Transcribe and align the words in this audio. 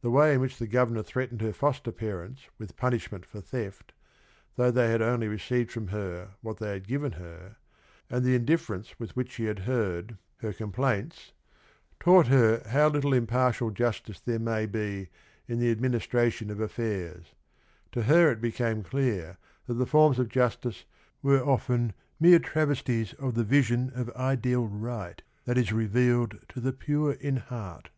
The 0.00 0.10
way 0.10 0.32
in 0.32 0.40
which 0.40 0.56
the 0.58 0.66
Governor 0.66 1.02
threatened 1.02 1.42
her 1.42 1.52
foster 1.52 1.92
parents 1.92 2.48
with 2.56 2.78
punishment 2.78 3.26
for 3.26 3.42
theft, 3.42 3.92
though 4.56 4.70
they 4.70 4.88
had 4.90 5.02
only 5.02 5.28
received 5.28 5.70
from 5.72 5.88
her 5.88 6.30
what 6.40 6.56
they 6.56 6.70
had 6.72 6.88
given 6.88 7.12
her, 7.20 7.56
and 8.08 8.24
the 8.24 8.34
indifference 8.34 8.98
with 8.98 9.14
which 9.14 9.34
he 9.34 9.44
had 9.44 9.58
heard 9.58 10.16
her 10.38 10.54
com 10.54 10.72
128 10.72 10.72
THE 10.72 10.96
RING 10.96 11.00
AND 11.02 11.12
THE 11.12 11.96
BOOK 11.98 12.00
plaints, 12.00 12.00
taught 12.00 12.26
her 12.28 12.70
how 12.80 12.88
little 12.88 13.12
impartial 13.12 13.70
justice 13.70 14.20
there 14.20 14.38
may 14.38 14.64
be 14.64 15.10
in 15.46 15.58
the 15.58 15.70
administration 15.70 16.48
of 16.48 16.60
affairs. 16.60 17.34
To 17.92 18.04
her 18.04 18.30
it 18.32 18.40
became 18.40 18.82
clear 18.82 19.36
that 19.66 19.74
the 19.74 19.84
forms 19.84 20.18
of 20.18 20.30
jus 20.30 20.56
tice 20.56 20.86
were 21.22 21.44
often 21.46 21.92
mere 22.18 22.38
travesties 22.38 23.12
of 23.18 23.34
the 23.34 23.44
vision 23.44 23.92
of 23.94 24.08
ideal 24.16 24.66
right, 24.66 25.20
that 25.44 25.58
is 25.58 25.74
revealed 25.74 26.38
to 26.48 26.60
the 26.62 26.72
"pure 26.72 27.12
in 27.12 27.36
heart." 27.36 27.90